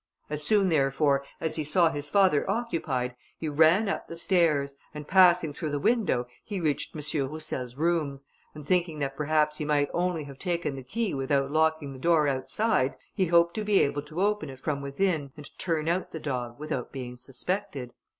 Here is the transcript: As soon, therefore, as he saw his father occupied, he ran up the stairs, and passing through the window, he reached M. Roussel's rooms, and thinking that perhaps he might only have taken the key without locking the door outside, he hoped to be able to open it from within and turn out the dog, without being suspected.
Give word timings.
As 0.31 0.41
soon, 0.43 0.69
therefore, 0.69 1.23
as 1.39 1.57
he 1.57 1.63
saw 1.63 1.91
his 1.91 2.09
father 2.09 2.49
occupied, 2.49 3.15
he 3.37 3.47
ran 3.47 3.87
up 3.87 4.07
the 4.07 4.17
stairs, 4.17 4.75
and 4.95 5.07
passing 5.07 5.53
through 5.53 5.69
the 5.69 5.77
window, 5.77 6.25
he 6.43 6.59
reached 6.59 6.95
M. 6.95 7.27
Roussel's 7.29 7.75
rooms, 7.75 8.23
and 8.55 8.65
thinking 8.65 8.97
that 8.97 9.15
perhaps 9.15 9.57
he 9.59 9.63
might 9.63 9.91
only 9.93 10.23
have 10.23 10.39
taken 10.39 10.75
the 10.75 10.81
key 10.81 11.13
without 11.13 11.51
locking 11.51 11.93
the 11.93 11.99
door 11.99 12.27
outside, 12.27 12.95
he 13.13 13.27
hoped 13.27 13.53
to 13.53 13.63
be 13.63 13.79
able 13.81 14.01
to 14.01 14.23
open 14.23 14.49
it 14.49 14.59
from 14.59 14.81
within 14.81 15.33
and 15.37 15.51
turn 15.59 15.87
out 15.87 16.09
the 16.11 16.19
dog, 16.19 16.57
without 16.57 16.91
being 16.91 17.15
suspected. 17.15 17.93